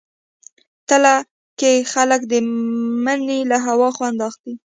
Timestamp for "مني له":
3.05-3.57